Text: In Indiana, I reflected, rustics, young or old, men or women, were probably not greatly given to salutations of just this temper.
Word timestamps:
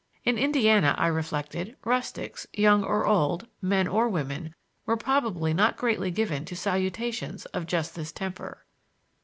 In 0.23 0.35
Indiana, 0.39 0.95
I 0.97 1.05
reflected, 1.05 1.77
rustics, 1.85 2.47
young 2.53 2.83
or 2.83 3.05
old, 3.05 3.45
men 3.61 3.87
or 3.87 4.09
women, 4.09 4.55
were 4.87 4.97
probably 4.97 5.53
not 5.53 5.77
greatly 5.77 6.09
given 6.09 6.43
to 6.45 6.55
salutations 6.55 7.45
of 7.53 7.67
just 7.67 7.93
this 7.93 8.11
temper. 8.11 8.65